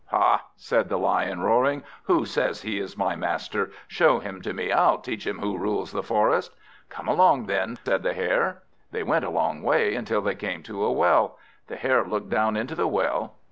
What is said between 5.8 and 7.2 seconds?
the forest." "Come